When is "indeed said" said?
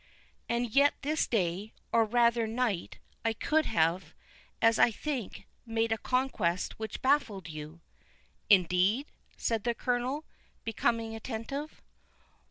8.49-9.63